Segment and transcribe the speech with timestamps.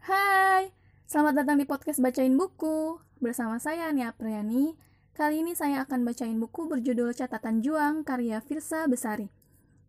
[0.00, 0.72] Hai,
[1.04, 2.96] selamat datang di podcast Bacain Buku.
[3.20, 4.72] Bersama saya Nia Priyani.
[5.12, 9.28] Kali ini saya akan bacain buku berjudul Catatan Juang karya Firsa Besari.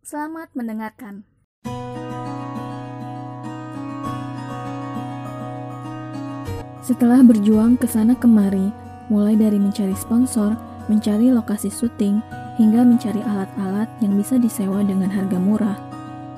[0.04, 1.24] Selamat mendengarkan.
[6.84, 8.68] Setelah berjuang ke sana kemari,
[9.08, 10.52] mulai dari mencari sponsor,
[10.92, 12.20] mencari lokasi syuting,
[12.60, 15.80] hingga mencari alat-alat yang bisa disewa dengan harga murah,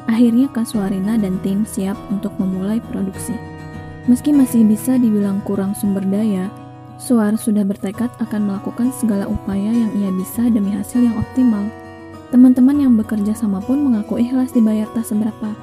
[0.07, 3.54] akhirnya Kasuarina dan tim siap untuk memulai produksi.
[4.05, 6.53] Meski masih bisa dibilang kurang sumber daya,
[6.95, 11.67] Suar sudah bertekad akan melakukan segala upaya yang ia bisa demi hasil yang optimal.
[12.31, 15.57] Teman-teman yang bekerja sama pun mengaku ikhlas dibayar tak seberapa.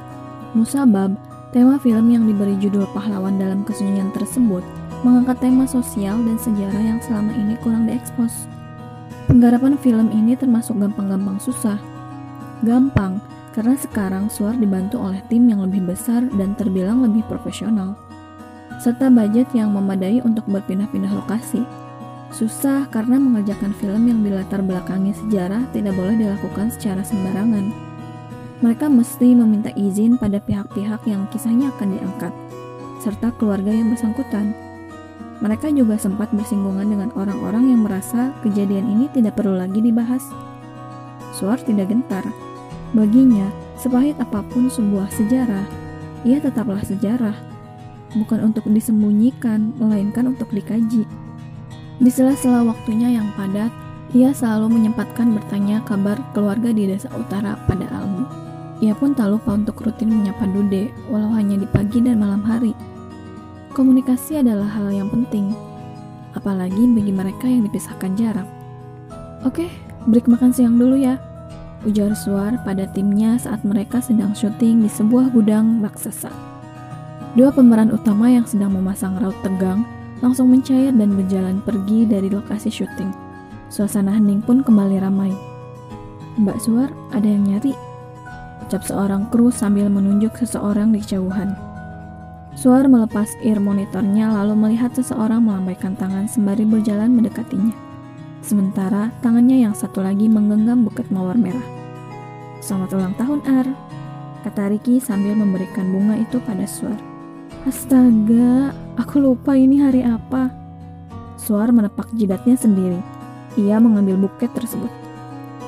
[0.57, 1.15] Musabab,
[1.55, 4.65] tema film yang diberi judul pahlawan dalam kesunyian tersebut,
[5.05, 8.49] mengangkat tema sosial dan sejarah yang selama ini kurang diekspos.
[9.29, 11.79] Penggarapan film ini termasuk gampang-gampang susah.
[12.65, 13.21] Gampang,
[13.53, 17.95] karena sekarang Suar dibantu oleh tim yang lebih besar dan terbilang lebih profesional
[18.81, 21.61] serta budget yang memadai untuk berpindah-pindah lokasi.
[22.33, 27.69] Susah karena mengerjakan film yang dilatar belakangi sejarah tidak boleh dilakukan secara sembarangan.
[28.65, 32.33] Mereka mesti meminta izin pada pihak-pihak yang kisahnya akan diangkat,
[33.05, 34.49] serta keluarga yang bersangkutan.
[35.45, 40.25] Mereka juga sempat bersinggungan dengan orang-orang yang merasa kejadian ini tidak perlu lagi dibahas.
[41.37, 42.25] Suar tidak gentar.
[42.97, 43.45] Baginya,
[43.77, 45.65] sepahit apa pun sebuah sejarah,
[46.21, 47.50] ia tetaplah sejarah
[48.15, 51.07] bukan untuk disembunyikan, melainkan untuk dikaji.
[52.01, 53.69] Di sela-sela waktunya yang padat,
[54.11, 58.27] ia selalu menyempatkan bertanya kabar keluarga di desa utara pada Almu.
[58.81, 62.73] Ia pun tak lupa untuk rutin menyapa Dude, walau hanya di pagi dan malam hari.
[63.71, 65.55] Komunikasi adalah hal yang penting,
[66.35, 68.49] apalagi bagi mereka yang dipisahkan jarak.
[69.47, 69.71] Oke,
[70.09, 71.21] break makan siang dulu ya,
[71.87, 76.50] ujar Suar pada timnya saat mereka sedang syuting di sebuah gudang raksasa.
[77.31, 79.87] Dua pemeran utama yang sedang memasang raut tegang
[80.19, 83.07] langsung mencair dan berjalan pergi dari lokasi syuting.
[83.71, 85.31] Suasana hening pun kembali ramai.
[86.35, 87.71] Mbak Suar, ada yang nyari?
[88.67, 91.55] Ucap seorang kru sambil menunjuk seseorang di kejauhan.
[92.51, 97.71] Suar melepas ear monitornya lalu melihat seseorang melambaikan tangan sembari berjalan mendekatinya.
[98.43, 101.63] Sementara tangannya yang satu lagi menggenggam buket mawar merah.
[102.59, 103.67] Selamat ulang tahun, Ar,
[104.43, 107.10] kata Ricky sambil memberikan bunga itu pada Suar.
[107.61, 110.49] Astaga, aku lupa ini hari apa.
[111.37, 112.97] Suar menepak jidatnya sendiri.
[113.53, 114.89] Ia mengambil buket tersebut.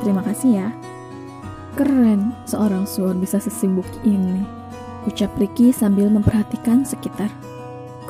[0.02, 0.68] Terima kasih ya.
[1.78, 4.42] Keren, seorang Suar bisa sesibuk ini.
[5.06, 7.30] Ucap Ricky sambil memperhatikan sekitar.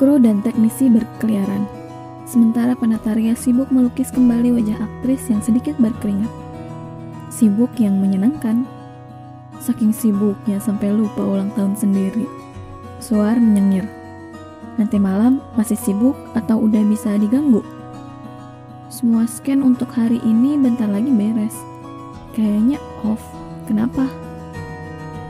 [0.00, 1.68] Kru dan teknisi berkeliaran.
[2.24, 6.32] Sementara penataria sibuk melukis kembali wajah aktris yang sedikit berkeringat.
[7.28, 8.64] Sibuk yang menyenangkan.
[9.60, 12.43] Saking sibuknya sampai lupa ulang tahun sendiri.
[13.04, 13.84] Suar menyengir.
[14.80, 17.60] Nanti malam masih sibuk atau udah bisa diganggu?
[18.88, 21.52] Semua scan untuk hari ini bentar lagi beres.
[22.32, 23.20] Kayaknya off.
[23.68, 24.08] Kenapa?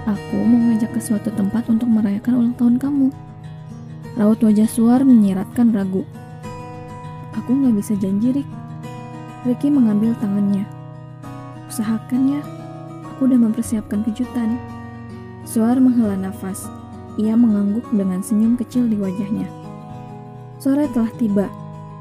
[0.06, 3.10] Aku mau ngajak ke suatu tempat untuk merayakan ulang tahun kamu.
[4.22, 6.06] Raut wajah Suar menyiratkan ragu.
[7.42, 8.48] Aku nggak bisa janji, Rick.
[9.42, 10.62] Ricky mengambil tangannya.
[11.66, 12.42] Usahakan ya,
[13.02, 14.62] aku udah mempersiapkan kejutan.
[15.42, 16.70] Suar menghela nafas.
[17.20, 19.46] Ia mengangguk dengan senyum kecil di wajahnya.
[20.58, 21.46] Sore telah tiba,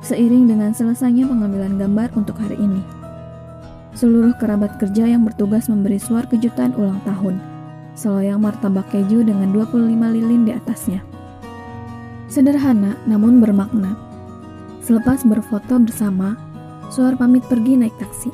[0.01, 2.81] seiring dengan selesainya pengambilan gambar untuk hari ini.
[3.93, 7.37] Seluruh kerabat kerja yang bertugas memberi suar kejutan ulang tahun,
[7.93, 9.77] seloyang martabak keju dengan 25
[10.17, 11.05] lilin di atasnya.
[12.25, 13.93] Sederhana namun bermakna.
[14.81, 16.35] Selepas berfoto bersama,
[16.93, 18.29] Suar pamit pergi naik taksi.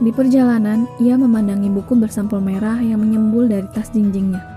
[0.00, 4.53] Di perjalanan, ia memandangi buku bersampul merah yang menyembul dari tas jinjingnya.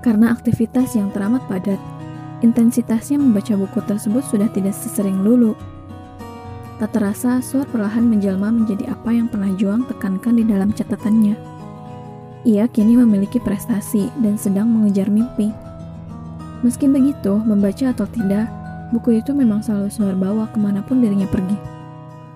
[0.00, 1.76] Karena aktivitas yang teramat padat,
[2.40, 5.52] intensitasnya membaca buku tersebut sudah tidak sesering dulu.
[6.80, 11.36] Tak terasa, Suar perlahan menjelma menjadi apa yang pernah Juang tekankan di dalam catatannya.
[12.48, 15.52] Ia kini memiliki prestasi dan sedang mengejar mimpi.
[16.64, 18.48] Meski begitu, membaca atau tidak,
[18.96, 21.56] buku itu memang selalu Suar bawa ke mana pun dirinya pergi.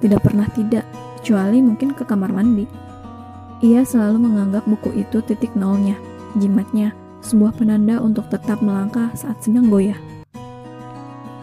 [0.05, 0.85] Tidak pernah tidak,
[1.17, 2.69] kecuali mungkin ke kamar mandi.
[3.65, 5.97] Ia selalu menganggap buku itu titik nolnya,
[6.37, 6.93] jimatnya,
[7.25, 9.97] sebuah penanda untuk tetap melangkah saat sedang goyah.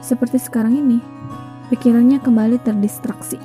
[0.05, 1.01] Seperti sekarang ini,
[1.73, 3.41] pikirannya kembali terdistraksi.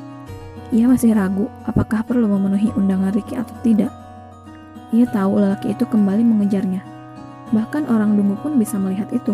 [0.76, 3.92] Ia masih ragu apakah perlu memenuhi undangan Ricky atau tidak.
[4.92, 6.84] Ia tahu lelaki itu kembali mengejarnya.
[7.54, 9.32] Bahkan orang dungu pun bisa melihat itu.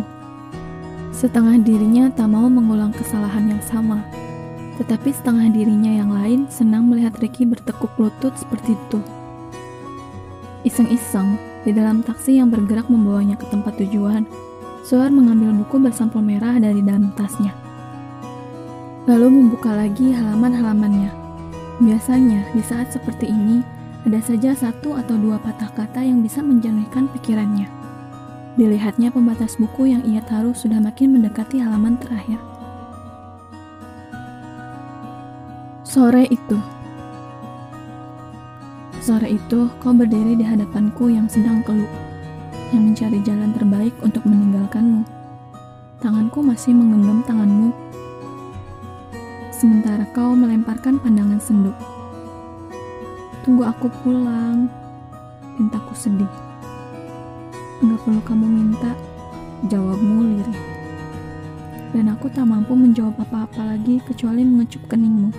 [1.13, 4.05] Setengah dirinya tak mau mengulang kesalahan yang sama.
[4.81, 9.01] Tetapi setengah dirinya yang lain senang melihat Ricky bertekuk lutut seperti itu.
[10.63, 14.27] Iseng-iseng, di dalam taksi yang bergerak membawanya ke tempat tujuan,
[14.83, 17.55] Suar mengambil buku bersampul merah dari dalam tasnya.
[19.07, 21.07] Lalu membuka lagi halaman-halamannya.
[21.79, 23.63] Biasanya, di saat seperti ini,
[24.03, 27.71] ada saja satu atau dua patah kata yang bisa menjernihkan pikirannya.
[28.59, 32.43] Dilihatnya pembatas buku yang ia taruh sudah makin mendekati halaman terakhir.
[35.87, 36.59] Sore itu,
[39.03, 41.91] sore itu kau berdiri di hadapanku yang sedang keluh
[42.71, 45.03] yang mencari jalan terbaik untuk meninggalkanmu.
[45.99, 47.75] Tanganku masih menggenggam tanganmu,
[49.51, 51.75] sementara kau melemparkan pandangan sendu.
[53.43, 54.71] Tunggu aku pulang,
[55.59, 56.31] pintaku sedih.
[57.83, 58.95] Enggak perlu kamu minta,
[59.67, 60.63] jawabmu lirih.
[61.91, 65.35] Dan aku tak mampu menjawab apa-apa lagi kecuali mengecup keningmu.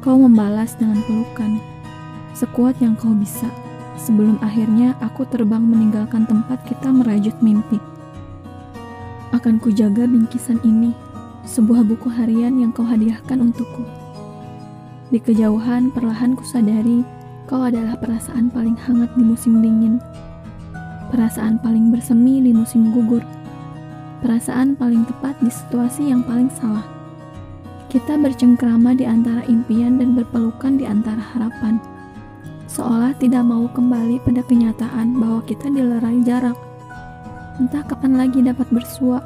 [0.00, 1.73] Kau membalas dengan pelukan,
[2.34, 3.46] sekuat yang kau bisa
[3.94, 7.78] sebelum akhirnya aku terbang meninggalkan tempat kita merajut mimpi.
[9.30, 10.90] Akan kujaga bingkisan ini,
[11.46, 13.86] sebuah buku harian yang kau hadiahkan untukku.
[15.14, 17.06] Di kejauhan perlahan kusadari
[17.46, 20.02] kau adalah perasaan paling hangat di musim dingin,
[21.14, 23.22] perasaan paling bersemi di musim gugur,
[24.26, 26.82] perasaan paling tepat di situasi yang paling salah.
[27.94, 31.78] Kita bercengkrama di antara impian dan berpelukan di antara harapan
[32.74, 36.58] seolah tidak mau kembali pada kenyataan bahwa kita dilerai jarak.
[37.62, 39.22] Entah kapan lagi dapat bersua.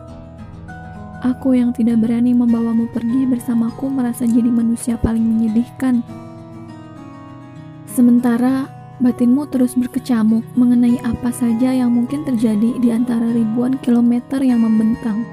[1.25, 6.05] Aku yang tidak berani membawamu pergi bersamaku merasa jadi manusia paling menyedihkan.
[7.89, 8.69] Sementara
[9.01, 15.25] batinmu terus berkecamuk mengenai apa saja yang mungkin terjadi di antara ribuan kilometer yang membentang.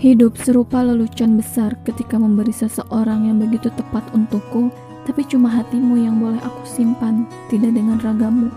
[0.00, 4.72] Hidup serupa lelucon besar ketika memberi seseorang yang begitu tepat untukku,
[5.04, 8.48] tapi cuma hatimu yang boleh aku simpan, tidak dengan ragamu.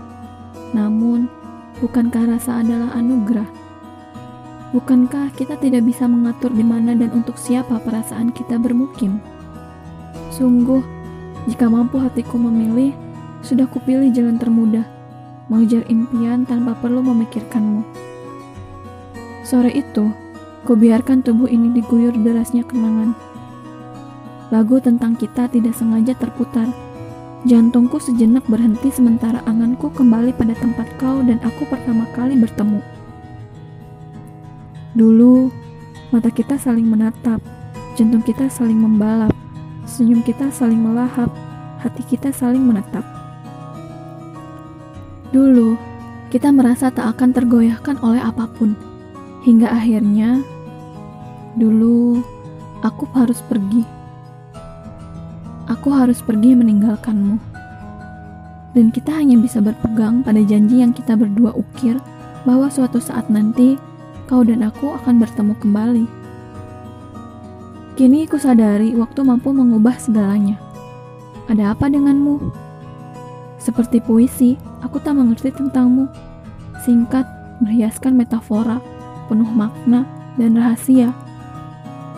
[0.72, 1.28] Namun,
[1.84, 3.44] bukankah rasa adalah anugerah?
[4.72, 9.20] Bukankah kita tidak bisa mengatur di mana dan untuk siapa perasaan kita bermukim?
[10.32, 10.80] Sungguh,
[11.44, 12.96] jika mampu hatiku memilih,
[13.44, 14.88] sudah kupilih jalan termudah,
[15.52, 17.84] mengejar impian tanpa perlu memikirkanmu.
[19.44, 20.23] Sore itu,
[20.64, 23.12] Kubiarkan tubuh ini diguyur derasnya kenangan.
[24.48, 26.72] Lagu tentang kita tidak sengaja terputar.
[27.44, 32.80] Jantungku sejenak berhenti sementara anganku kembali pada tempat kau dan aku pertama kali bertemu.
[34.96, 35.52] Dulu,
[36.08, 37.44] mata kita saling menatap,
[37.92, 39.36] jantung kita saling membalap,
[39.84, 41.28] senyum kita saling melahap,
[41.84, 43.04] hati kita saling menatap.
[45.28, 45.76] Dulu,
[46.32, 48.72] kita merasa tak akan tergoyahkan oleh apa pun,
[49.44, 50.40] hingga akhirnya
[51.54, 52.18] Dulu,
[52.82, 53.86] aku harus pergi.
[55.70, 57.38] Aku harus pergi meninggalkanmu.
[58.74, 61.94] Dan kita hanya bisa berpegang pada janji yang kita berdua ukir
[62.42, 63.78] bahwa suatu saat nanti
[64.26, 66.06] kau dan aku akan bertemu kembali.
[67.94, 70.58] Kini aku sadari waktu mampu mengubah segalanya.
[71.46, 72.50] Ada apa denganmu?
[73.62, 76.10] Seperti puisi, aku tak mengerti tentangmu.
[76.82, 77.22] Singkat,
[77.62, 78.82] berhiaskan metafora,
[79.30, 80.02] penuh makna
[80.34, 81.14] dan rahasia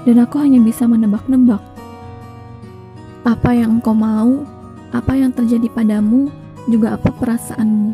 [0.06, 1.58] dan aku hanya bisa menebak-nebak.
[3.26, 4.46] Apa yang engkau mau,
[4.94, 6.30] apa yang terjadi padamu,
[6.70, 7.92] juga apa perasaanmu.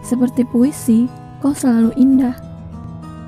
[0.00, 1.04] Seperti puisi,
[1.44, 2.32] kau selalu indah.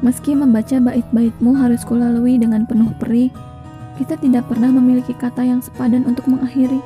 [0.01, 3.29] Meski membaca bait-baitmu harus kulalui dengan penuh perih,
[4.01, 6.81] kita tidak pernah memiliki kata yang sepadan untuk mengakhiri.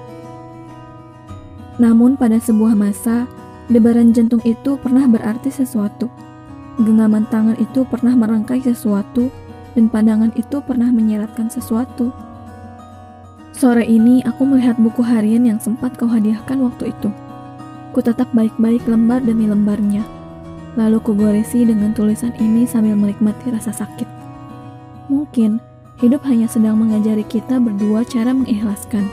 [1.78, 3.30] Namun pada sebuah masa,
[3.70, 6.10] debaran jantung itu pernah berarti sesuatu.
[6.78, 9.30] Genggaman tangan itu pernah merangkai sesuatu
[9.78, 12.10] dan pandangan itu pernah menyeratkan sesuatu.
[13.54, 17.14] Sore ini aku melihat buku harian yang sempat kau hadiahkan waktu itu.
[17.94, 20.02] Ku tetap baik-baik lembar demi lembarnya.
[20.74, 24.06] Lalu ku goresi dengan tulisan ini sambil menikmati rasa sakit.
[25.06, 25.62] Mungkin
[26.02, 29.06] hidup hanya sedang mengajari kita berdua cara mengikhlaskan.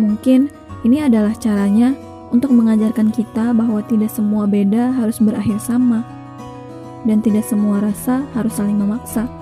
[0.00, 0.48] Mungkin
[0.88, 1.92] ini adalah caranya
[2.32, 6.04] untuk mengajarkan kita bahwa tidak semua beda harus berakhir sama,
[7.08, 9.37] dan tidak semua rasa harus saling memaksa.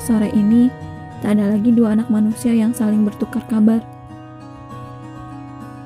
[0.00, 0.72] Sore ini,
[1.20, 3.84] tak ada lagi dua anak manusia yang saling bertukar kabar.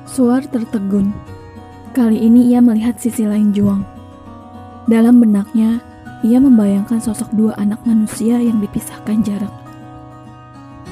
[0.07, 1.11] Suar tertegun.
[1.91, 3.83] Kali ini ia melihat sisi lain Juang.
[4.87, 5.83] Dalam benaknya,
[6.23, 9.51] ia membayangkan sosok dua anak manusia yang dipisahkan jarak.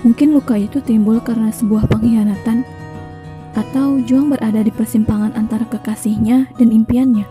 [0.03, 2.67] Mungkin luka itu timbul karena sebuah pengkhianatan,
[3.55, 7.23] atau Juang berada di persimpangan antara kekasihnya dan impiannya.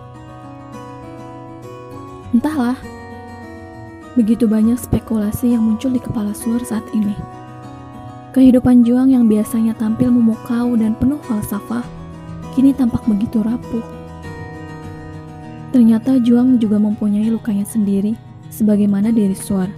[2.32, 2.80] Entahlah,
[4.12, 7.16] Begitu banyak spekulasi yang muncul di kepala Suar saat ini.
[8.36, 11.84] Kehidupan Juang yang biasanya tampil memukau dan penuh falsafah,
[12.52, 13.84] kini tampak begitu rapuh.
[15.72, 18.12] Ternyata Juang juga mempunyai lukanya sendiri,
[18.52, 19.72] sebagaimana diri Suar.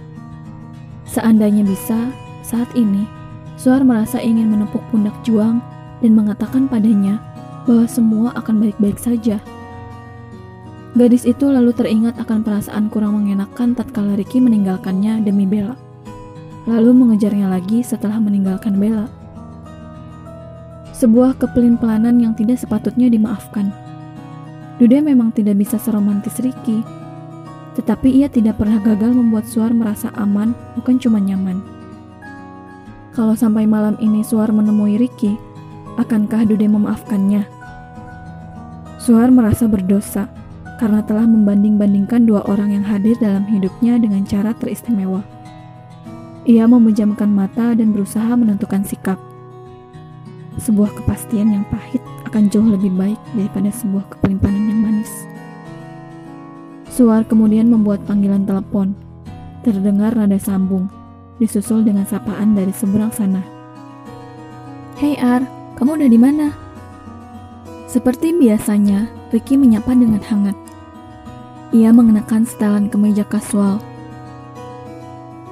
[1.07, 2.11] Seandainya bisa,
[2.43, 3.07] saat ini,
[3.55, 5.63] Suar merasa ingin menepuk pundak Juang
[6.03, 7.23] dan mengatakan padanya
[7.63, 9.39] bahwa semua akan baik-baik saja.
[10.95, 15.75] Gadis itu lalu teringat akan perasaan kurang mengenakan tatkala Ricky meninggalkannya demi Bella.
[16.71, 19.11] Lalu mengejarnya lagi setelah meninggalkan Bella.
[20.95, 23.75] Sebuah kepelin-pelanan yang tidak sepatutnya dimaafkan.
[24.79, 26.79] Dude memang tidak bisa seromantis Ricky,
[27.75, 31.59] tetapi ia tidak pernah gagal membuat Suar merasa aman, bukan cuma nyaman.
[33.11, 35.35] Kalau sampai malam ini Suar menemui Ricky,
[35.99, 37.43] akankah Dude memaafkannya?
[38.95, 40.44] Suar merasa berdosa
[40.75, 45.23] karena telah membanding-bandingkan dua orang yang hadir dalam hidupnya dengan cara teristimewa.
[46.45, 49.17] Ia memejamkan mata dan berusaha menentukan sikap.
[50.61, 55.11] Sebuah kepastian yang pahit akan jauh lebih baik daripada sebuah kepelimpanan yang manis.
[56.91, 58.95] Suar kemudian membuat panggilan telepon.
[59.65, 60.87] Terdengar nada sambung,
[61.41, 63.41] disusul dengan sapaan dari seberang sana.
[64.95, 65.43] Hei Ar,
[65.75, 66.47] kamu udah di mana?
[67.89, 70.64] Seperti biasanya, Ricky menyapa dengan hangat.
[71.73, 73.81] Ia mengenakan setelan kemeja kasual.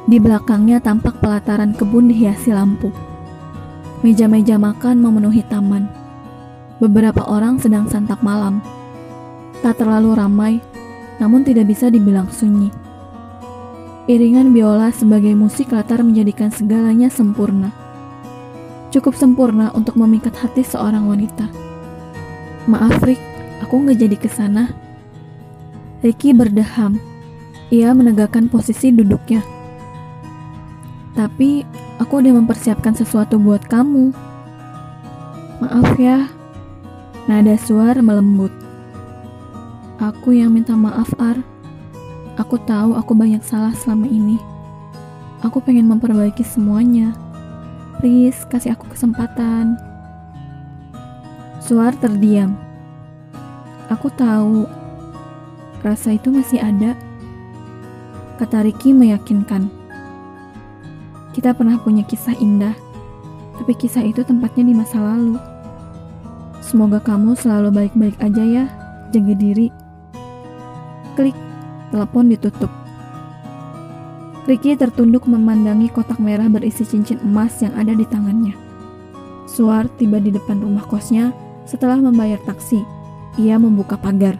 [0.05, 2.93] Di belakangnya tampak pelataran kebun dihiasi lampu.
[4.03, 6.03] Meja-meja makan memenuhi taman
[6.83, 8.59] Beberapa orang sedang santap malam.
[9.63, 10.53] Tak terlalu ramai,
[11.15, 12.75] namun tidak bisa dibilang sunyi.
[14.11, 17.71] Iringan biola sebagai musik latar menjadikan segalanya sempurna.
[18.91, 21.47] Cukup sempurna untuk memikat hati seorang wanita.
[22.67, 23.23] Maaf Rick,
[23.63, 24.82] aku nggak jadi ke sana.
[26.03, 26.99] Ricky berdeham.
[27.71, 29.39] Ia menegakkan posisi duduknya.
[31.15, 31.63] Tapi,
[31.97, 34.11] aku udah mempersiapkan sesuatu buat kamu.
[35.63, 36.27] Maaf ya,
[37.23, 38.51] Nada suara melembut.
[39.95, 41.39] Aku yang minta maaf, Ar.
[42.35, 44.35] Aku tahu aku banyak salah selama ini.
[45.39, 47.15] Aku pengen memperbaiki semuanya.
[48.03, 49.79] Please, kasih aku kesempatan.
[51.63, 52.59] Suar terdiam.
[53.87, 54.67] Aku tahu
[55.83, 56.95] rasa itu masih ada.
[58.39, 59.69] Kata Ricky meyakinkan.
[61.35, 62.73] Kita pernah punya kisah indah,
[63.59, 65.37] tapi kisah itu tempatnya di masa lalu.
[66.63, 68.65] Semoga kamu selalu baik-baik aja ya.
[69.13, 69.69] Jaga diri.
[71.13, 71.37] Klik.
[71.93, 72.73] Telepon ditutup.
[74.49, 78.57] Ricky tertunduk memandangi kotak merah berisi cincin emas yang ada di tangannya.
[79.45, 81.29] Suar tiba di depan rumah kosnya
[81.69, 82.81] setelah membayar taksi.
[83.37, 84.35] Ia membuka pagar.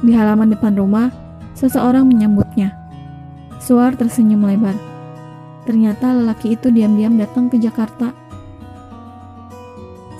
[0.00, 1.12] Di halaman depan rumah,
[1.52, 2.72] seseorang menyambutnya.
[3.60, 4.76] Suar tersenyum lebar.
[5.68, 8.16] Ternyata lelaki itu diam-diam datang ke Jakarta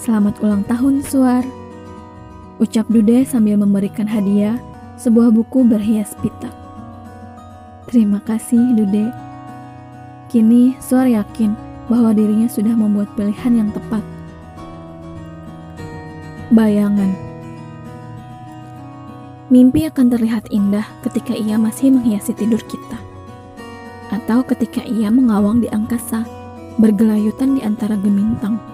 [0.00, 1.44] Selamat ulang tahun, Suar.
[2.56, 4.56] Ucap Dude sambil memberikan hadiah
[4.96, 6.48] sebuah buku berhias pita.
[7.84, 9.12] Terima kasih, Dude.
[10.32, 11.52] Kini, Suar yakin
[11.84, 14.00] bahwa dirinya sudah membuat pilihan yang tepat.
[16.48, 17.29] Bayangan
[19.50, 22.98] Mimpi akan terlihat indah ketika ia masih menghiasi tidur kita.
[24.14, 26.22] Atau ketika ia mengawang di angkasa,
[26.78, 28.70] bergelayutan di antara gemintang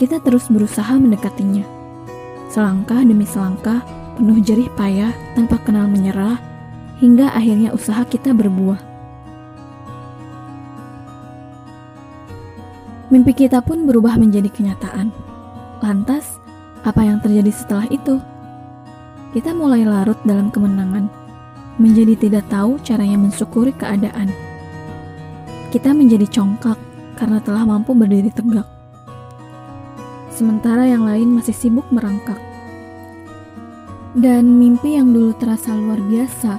[0.00, 1.60] kita terus berusaha mendekatinya.
[2.48, 3.84] Selangkah demi selangkah,
[4.16, 6.40] penuh jerih payah tanpa kenal menyerah,
[7.04, 8.80] hingga akhirnya usaha kita berbuah.
[13.12, 15.12] Mimpi kita pun berubah menjadi kenyataan.
[15.84, 16.40] Lantas,
[16.80, 18.16] apa yang terjadi setelah itu?
[19.30, 21.06] Kita mulai larut dalam kemenangan,
[21.78, 24.30] menjadi tidak tahu caranya mensyukuri keadaan.
[25.70, 26.78] Kita menjadi congkak
[27.14, 28.80] karena telah mampu berdiri tegak
[30.40, 32.40] sementara yang lain masih sibuk merangkak.
[34.16, 36.56] Dan mimpi yang dulu terasa luar biasa,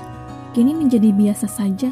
[0.54, 1.90] kini menjadi biasa saja.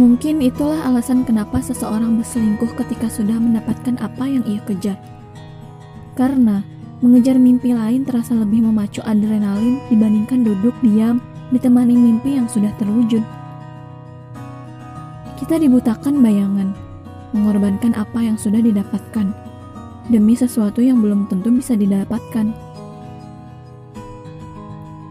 [0.00, 4.96] Mungkin itulah alasan kenapa seseorang berselingkuh ketika sudah mendapatkan apa yang ia kejar.
[6.16, 6.64] Karena
[6.98, 11.22] mengejar mimpi lain terasa lebih memacu adrenalin dibandingkan duduk diam
[11.54, 13.22] ditemani mimpi yang sudah terwujud.
[15.38, 16.74] Kita dibutakan bayangan,
[17.30, 19.30] mengorbankan apa yang sudah didapatkan
[20.10, 22.50] demi sesuatu yang belum tentu bisa didapatkan.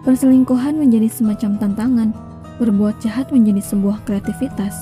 [0.04, 2.10] Perselingkuhan menjadi semacam tantangan,
[2.60, 4.76] berbuat jahat menjadi sebuah kreativitas.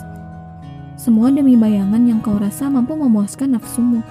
[0.96, 4.02] Semua demi bayangan yang kau rasa mampu memuaskan nafsumu.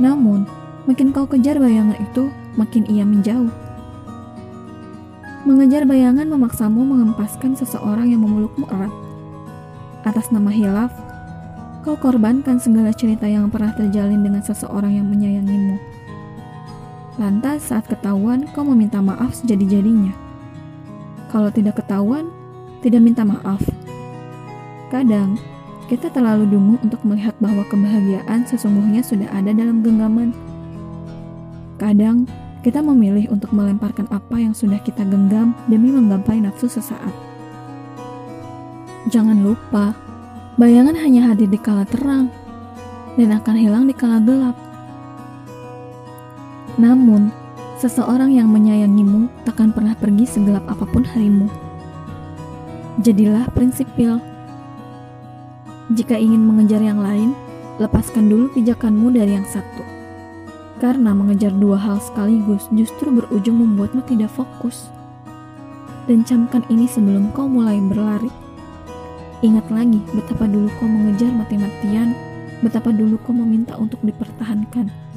[0.00, 0.48] Namun,
[0.84, 3.50] makin kau kejar bayangan itu, makin ia menjauh.
[5.48, 8.92] Mengejar bayangan memaksamu mengempaskan seseorang yang memelukmu erat.
[10.04, 10.92] Atas nama hilaf,
[11.80, 15.80] kau korbankan segala cerita yang pernah terjalin dengan seseorang yang menyayangimu.
[17.16, 20.12] Lantas saat ketahuan kau meminta maaf sejadi-jadinya.
[21.32, 22.28] Kalau tidak ketahuan,
[22.80, 23.60] tidak minta maaf.
[24.88, 25.36] Kadang,
[25.86, 30.30] kita terlalu dungu untuk melihat bahwa kebahagiaan sesungguhnya sudah ada dalam genggaman.
[31.80, 32.28] Kadang,
[32.60, 37.08] kita memilih untuk melemparkan apa yang sudah kita genggam demi menggapai nafsu sesaat.
[39.08, 39.96] Jangan lupa,
[40.60, 42.28] bayangan hanya hadir di kala terang
[43.16, 44.52] dan akan hilang di kala gelap.
[46.76, 47.32] Namun,
[47.80, 51.48] seseorang yang menyayangimu takkan pernah pergi segelap apa pun harimu.
[53.00, 54.20] Jadilah prinsipil.
[55.96, 57.32] Jika ingin mengejar yang lain,
[57.80, 59.99] lepaskan dulu pijakanmu dari yang satu.
[60.80, 64.88] Karena mengejar dua hal sekaligus justru berujung membuatmu tidak fokus.
[66.08, 68.32] Dan camkan ini sebelum kau mulai berlari.
[69.44, 72.16] Ingat lagi betapa dulu kau mengejar mati-matian,
[72.64, 75.10] betapa dulu kau meminta untuk dipertahankan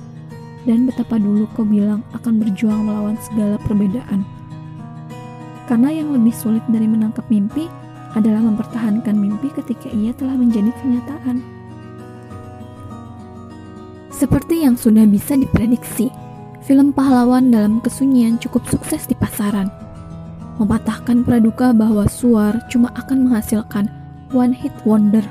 [0.63, 4.23] dan betapa dulu kau bilang akan berjuang melawan segala perbedaan.
[5.67, 7.67] Karena yang lebih sulit dari menangkap mimpi
[8.13, 11.39] adalah mempertahankan mimpi ketika ia telah menjadi kenyataan.
[14.13, 16.13] Seperti yang sudah bisa diprediksi,
[16.61, 19.67] film pahlawan dalam kesunyian cukup sukses di pasaran.
[20.61, 23.89] Mematahkan praduga bahwa Suar cuma akan menghasilkan
[24.31, 25.25] one hit wonder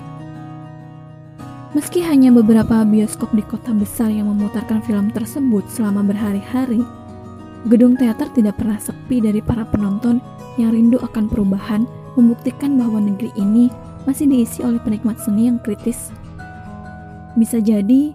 [1.72, 6.84] Meski hanya beberapa bioskop di kota besar yang memutarkan film tersebut selama berhari-hari,
[7.64, 10.20] gedung teater tidak pernah sepi dari para penonton
[10.60, 13.72] yang rindu akan perubahan, membuktikan bahwa negeri ini
[14.04, 16.12] masih diisi oleh penikmat seni yang kritis.
[17.40, 18.12] Bisa jadi,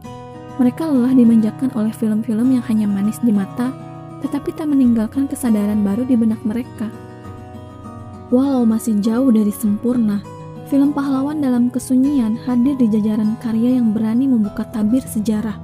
[0.58, 3.70] mereka lelah dimanjakan oleh film-film yang hanya manis di mata,
[4.26, 6.90] tetapi tak meninggalkan kesadaran baru di benak mereka.
[8.34, 10.20] Walau masih jauh dari sempurna,
[10.68, 15.56] Film pahlawan dalam kesunyian hadir di jajaran karya yang berani membuka tabir sejarah.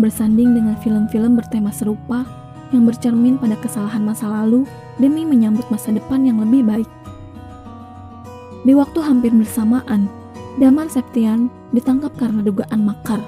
[0.00, 2.24] Bersanding dengan film-film bertema serupa
[2.72, 4.64] yang bercermin pada kesalahan masa lalu
[4.96, 6.88] demi menyambut masa depan yang lebih baik.
[8.64, 10.08] Di waktu hampir bersamaan,
[10.56, 13.20] Damar Septian ditangkap karena dugaan makar.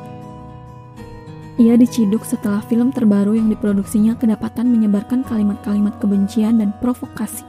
[1.61, 7.45] Ia diciduk setelah film terbaru yang diproduksinya kedapatan menyebarkan kalimat-kalimat kebencian dan provokasi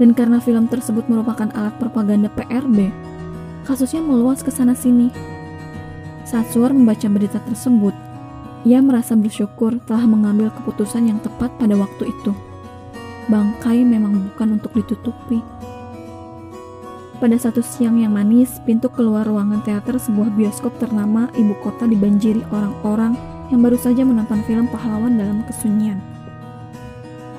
[0.00, 2.88] dan karena film tersebut merupakan alat propaganda PRB,
[3.68, 5.12] kasusnya meluas ke sana-sini.
[6.24, 7.92] Saat Suar membaca berita tersebut,
[8.64, 12.32] ia merasa bersyukur telah mengambil keputusan yang tepat pada waktu itu.
[13.28, 15.44] Bangkai memang bukan untuk ditutupi.
[17.20, 22.40] Pada satu siang yang manis, pintu keluar ruangan teater sebuah bioskop ternama ibu kota dibanjiri
[22.48, 23.12] orang-orang
[23.52, 26.00] yang baru saja menonton film pahlawan dalam kesunyian.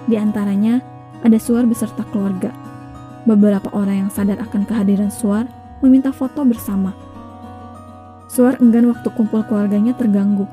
[0.05, 0.85] Di antaranya,
[1.25, 2.53] ada Suar beserta keluarga.
[3.25, 5.49] Beberapa orang yang sadar akan kehadiran Suar
[5.81, 6.93] meminta foto bersama.
[8.29, 10.45] Suar enggan waktu kumpul keluarganya terganggu.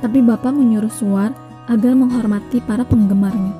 [0.00, 1.36] Tapi Bapak menyuruh Suar
[1.68, 3.52] agar menghormati para penggemarnya.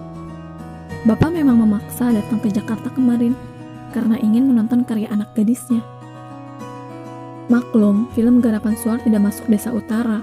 [1.05, 3.37] Bapak memang memaksa datang ke Jakarta kemarin
[3.97, 5.81] karena ingin menonton karya anak gadisnya.
[7.49, 10.21] Maklum, film garapan Suar tidak masuk desa utara,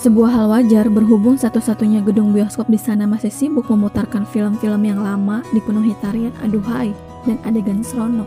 [0.00, 5.44] sebuah hal wajar berhubung satu-satunya gedung bioskop di sana masih sibuk memutarkan film-film yang lama
[5.52, 6.96] dipenuhi tarian aduhai
[7.28, 8.24] dan adegan seronok.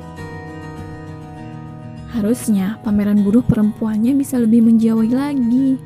[2.13, 5.81] Harusnya pameran buruh perempuannya bisa lebih menjiwai lagi.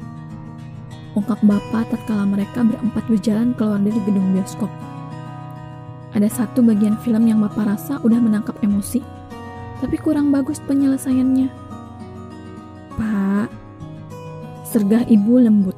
[1.16, 4.87] Ungkap bapak tatkala mereka berempat berjalan keluar dari gedung bioskop.
[6.18, 9.06] Ada satu bagian film yang bapak rasa udah menangkap emosi,
[9.78, 11.46] tapi kurang bagus penyelesaiannya.
[12.98, 13.54] Pak,
[14.66, 15.78] sergah ibu lembut.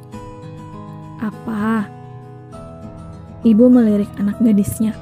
[1.20, 1.92] Apa?
[3.44, 4.96] Ibu melirik anak gadisnya.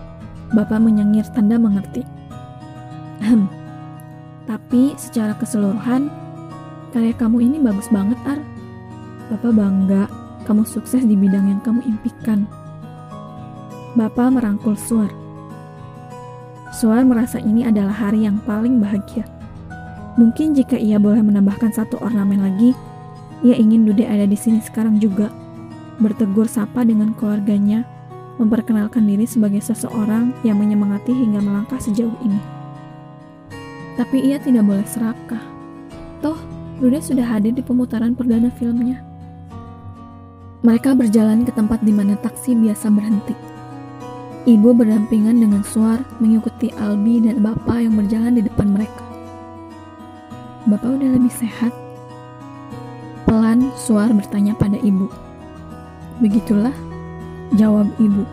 [0.58, 2.02] Bapak menyengir tanda mengerti.
[3.22, 3.46] Hem.
[4.50, 6.10] Tapi secara keseluruhan,
[6.98, 8.42] karya kamu ini bagus banget, Ar.
[9.30, 10.10] Bapak bangga
[10.50, 12.50] kamu sukses di bidang yang kamu impikan.
[13.94, 15.27] Bapak merangkul Suar.
[16.78, 19.26] Suar merasa ini adalah hari yang paling bahagia.
[20.14, 22.78] Mungkin jika ia boleh menambahkan satu ornamen lagi,
[23.42, 25.34] ia ingin Dude ada di sini sekarang juga
[25.98, 27.82] bertegur sapa dengan keluarganya,
[28.38, 32.38] memperkenalkan diri sebagai seseorang yang menyemangati hingga melangkah sejauh ini.
[33.98, 35.42] Tapi ia tidak boleh serakah.
[36.22, 36.38] Toh,
[36.78, 39.02] Ruda sudah hadir di pemutaran perdana filmnya.
[40.62, 43.57] Mereka berjalan ke tempat di mana taksi biasa berhenti.
[44.48, 49.04] Ibu berdampingan dengan Suar mengikuti Albi dan Bapak yang berjalan di depan mereka.
[50.72, 51.76] Bapak udah lebih sehat?
[53.28, 55.12] Pelan Suar bertanya pada ibu.
[56.24, 56.72] Begitulah,
[57.60, 58.24] jawab ibu.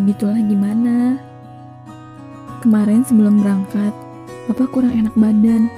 [0.00, 1.20] Begitulah gimana?
[2.64, 3.92] Kemarin sebelum berangkat,
[4.48, 5.68] Bapak kurang enak badan,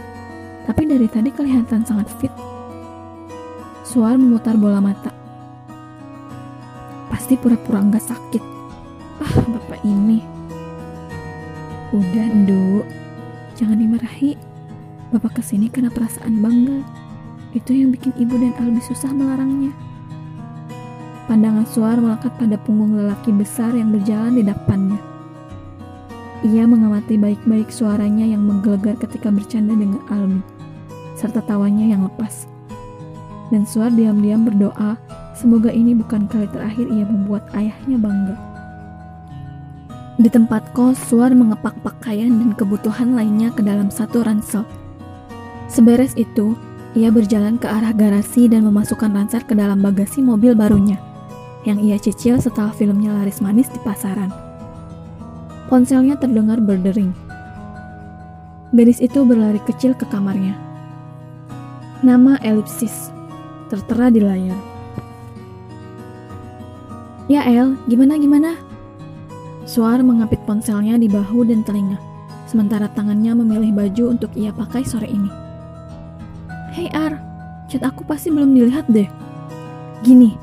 [0.70, 2.30] tapi dari tadi kelihatan sangat fit.
[3.82, 5.10] Suar memutar bola mata.
[7.10, 8.55] Pasti pura-pura nggak sakit.
[9.86, 10.18] Ini.
[11.94, 12.82] Udah, Ndu.
[13.54, 14.34] Jangan dimarahi.
[15.14, 16.82] Bapak ke sini karena perasaan bangga.
[17.54, 19.70] Itu yang bikin ibu dan Albi susah melarangnya.
[21.30, 24.98] Pandangan Suar melekat pada punggung lelaki besar yang berjalan di depannya.
[26.42, 30.42] Ia mengamati baik-baik suaranya yang menggelegar ketika bercanda dengan Albi,
[31.14, 32.50] serta tawanya yang lepas.
[33.54, 34.98] Dan Suar diam-diam berdoa,
[35.38, 38.55] semoga ini bukan kali terakhir ia membuat ayahnya bangga.
[40.16, 44.64] Di tempat kos, Suar mengepak pakaian dan kebutuhan lainnya ke dalam satu ransel.
[45.68, 46.56] Seberes itu,
[46.96, 50.96] ia berjalan ke arah garasi dan memasukkan ransel ke dalam bagasi mobil barunya,
[51.68, 54.32] yang ia cicil setelah filmnya laris manis di pasaran.
[55.68, 57.12] Ponselnya terdengar berdering.
[58.72, 60.56] Gadis itu berlari kecil ke kamarnya.
[62.00, 63.12] Nama elipsis
[63.68, 64.56] tertera di layar.
[67.28, 68.65] Ya El, gimana gimana?
[69.66, 71.98] Suar mengapit ponselnya di bahu dan telinga,
[72.46, 75.26] sementara tangannya memilih baju untuk ia pakai sore ini.
[76.70, 77.18] Hei Ar,
[77.66, 79.10] chat aku pasti belum dilihat deh.
[80.06, 80.38] Gini,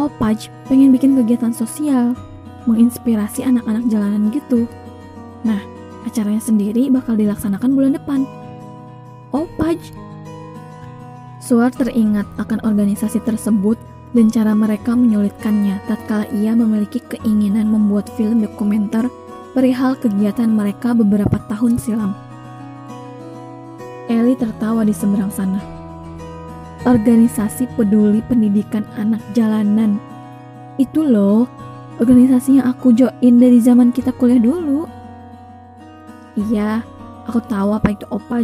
[0.00, 2.16] Opaj pengen bikin kegiatan sosial,
[2.64, 4.64] menginspirasi anak-anak jalanan gitu.
[5.44, 5.60] Nah,
[6.08, 8.24] acaranya sendiri bakal dilaksanakan bulan depan.
[9.36, 9.76] Opaj.
[11.44, 13.76] Suar teringat akan organisasi tersebut
[14.12, 19.08] dan cara mereka menyulitkannya tatkala ia memiliki keinginan membuat film dokumenter
[19.56, 22.12] perihal kegiatan mereka beberapa tahun silam.
[24.12, 25.60] Eli tertawa di seberang sana.
[26.84, 29.96] Organisasi peduli pendidikan anak jalanan.
[30.76, 31.46] Itu loh,
[32.02, 34.84] organisasi yang aku join dari zaman kita kuliah dulu.
[36.34, 36.82] Iya,
[37.28, 38.42] aku tahu apa itu opa.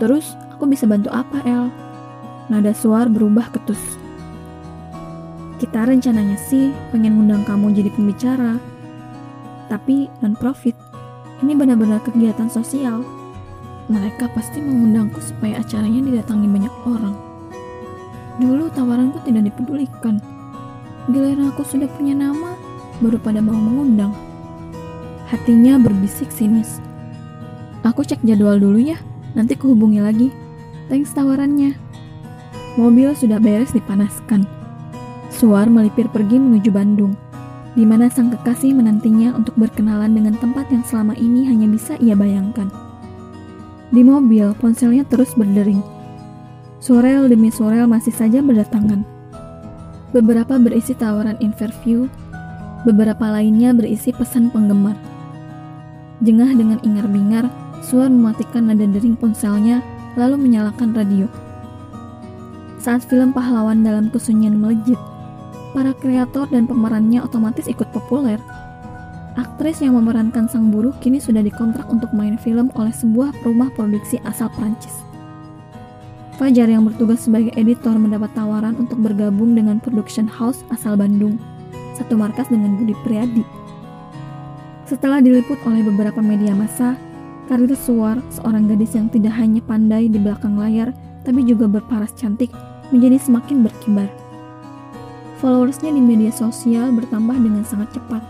[0.00, 1.68] Terus, aku bisa bantu apa, El?
[2.48, 4.05] Nada suar berubah ketus.
[5.56, 8.60] Kita rencananya sih pengen ngundang kamu jadi pembicara.
[9.72, 10.76] Tapi non-profit.
[11.40, 13.04] Ini benar-benar kegiatan sosial
[13.86, 17.14] mereka pasti mengundangku supaya acaranya didatangi banyak orang.
[18.42, 20.18] Dulu tawaranku tidak dipedulikan.
[21.06, 22.58] Giliran aku sudah punya nama,
[22.98, 24.10] baru pada mau mengundang.
[25.30, 26.82] Hatinya berbisik sinis.
[27.86, 28.98] Aku cek jadwal dulu ya,
[29.38, 30.28] nanti kuhubungi lagi.
[30.90, 31.78] Thanks tawarannya.
[32.74, 34.55] Mobil sudah beres dipanaskan.
[35.36, 37.12] Suar melipir pergi menuju Bandung,
[37.76, 42.16] di mana sang kekasih menantinya untuk berkenalan dengan tempat yang selama ini hanya bisa ia
[42.16, 42.72] bayangkan.
[43.92, 45.84] Di mobil, ponselnya terus berdering.
[46.80, 49.04] Sorel demi sorel masih saja berdatangan.
[50.16, 52.08] Beberapa berisi tawaran interview,
[52.88, 54.96] beberapa lainnya berisi pesan penggemar.
[56.24, 57.52] Jengah dengan ingar-bingar,
[57.84, 59.84] Suar mematikan nada dering ponselnya,
[60.16, 61.28] lalu menyalakan radio.
[62.80, 64.98] Saat film pahlawan dalam kesunyian melejit,
[65.76, 68.40] para kreator dan pemerannya otomatis ikut populer.
[69.36, 74.16] Aktris yang memerankan sang buruh kini sudah dikontrak untuk main film oleh sebuah rumah produksi
[74.24, 75.04] asal Prancis.
[76.40, 81.36] Fajar yang bertugas sebagai editor mendapat tawaran untuk bergabung dengan production house asal Bandung,
[81.92, 83.44] satu markas dengan Budi Priadi.
[84.88, 86.96] Setelah diliput oleh beberapa media massa,
[87.52, 92.52] karir Suar, seorang gadis yang tidak hanya pandai di belakang layar, tapi juga berparas cantik,
[92.88, 94.08] menjadi semakin berkibar.
[95.38, 98.24] Followersnya di media sosial bertambah dengan sangat cepat,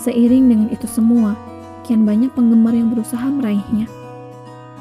[0.00, 1.36] Seiring dengan itu semua,
[1.84, 3.84] kian banyak penggemar yang berusaha meraihnya.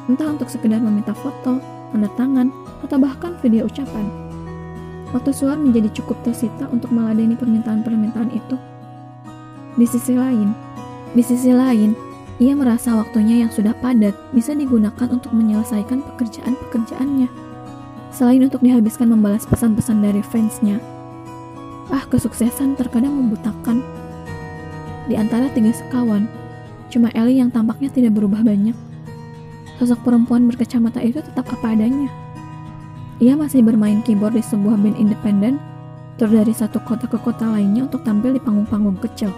[0.08, 1.60] Entah untuk sekedar meminta foto,
[1.92, 2.48] tanda tangan,
[2.88, 4.08] atau bahkan video ucapan.
[5.12, 8.56] Waktu Suar menjadi cukup tersita untuk meladeni permintaan-permintaan itu.
[9.76, 10.56] Di sisi lain,
[11.12, 12.00] di sisi lain,
[12.40, 17.28] ia merasa waktunya yang sudah padat bisa digunakan untuk menyelesaikan pekerjaan-pekerjaannya.
[18.16, 20.80] Selain untuk dihabiskan membalas pesan-pesan dari fansnya.
[21.90, 23.82] Ah, kesuksesan terkadang membutakan
[25.10, 26.30] di antara tiga sekawan,
[26.94, 28.78] cuma Ellie yang tampaknya tidak berubah banyak.
[29.82, 32.14] Sosok perempuan berkacamata itu tetap apa adanya.
[33.18, 35.58] Ia masih bermain keyboard di sebuah band independen,
[36.22, 39.34] tur dari satu kota ke kota lainnya untuk tampil di panggung-panggung kecil.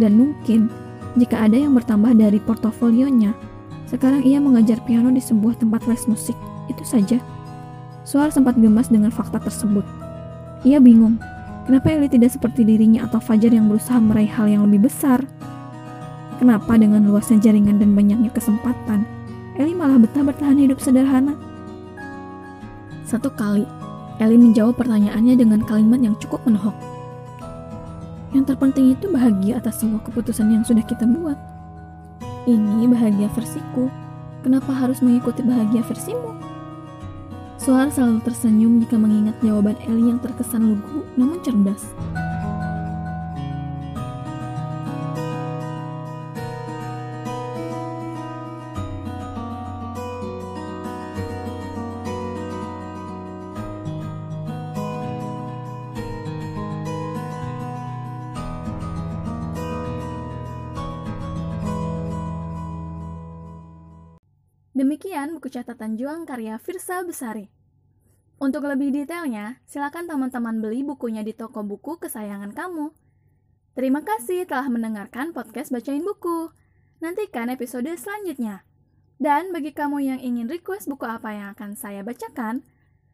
[0.00, 0.72] Dan mungkin,
[1.20, 3.36] jika ada yang bertambah dari portofolionya,
[3.84, 6.34] sekarang ia mengajar piano di sebuah tempat les musik.
[6.72, 7.20] Itu saja.
[8.08, 9.84] Suar sempat gemas dengan fakta tersebut.
[10.64, 11.20] Ia bingung
[11.64, 15.24] Kenapa Eli tidak seperti dirinya atau Fajar yang berusaha meraih hal yang lebih besar?
[16.36, 19.08] Kenapa dengan luasnya jaringan dan banyaknya kesempatan,
[19.56, 21.32] Eli malah betah bertahan hidup sederhana?
[23.08, 23.64] Satu kali,
[24.20, 26.76] Eli menjawab pertanyaannya dengan kalimat yang cukup menohok.
[28.36, 31.38] Yang terpenting itu bahagia atas semua keputusan yang sudah kita buat.
[32.44, 33.88] Ini bahagia versiku.
[34.44, 36.53] Kenapa harus mengikuti bahagia versimu?
[37.64, 41.96] Soar selalu tersenyum jika mengingat jawaban Eli yang terkesan lugu namun cerdas.
[65.44, 67.52] Buku catatan juang karya Firsa Besari.
[68.40, 72.96] Untuk lebih detailnya, silakan teman-teman beli bukunya di toko buku kesayangan kamu.
[73.76, 76.48] Terima kasih telah mendengarkan podcast Bacain Buku.
[77.04, 78.64] Nantikan episode selanjutnya.
[79.20, 82.64] Dan bagi kamu yang ingin request buku apa yang akan saya bacakan,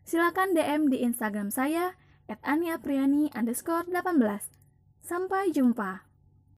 [0.06, 1.98] silakan DM di Instagram saya
[2.30, 3.90] at 18.
[5.02, 6.09] Sampai jumpa.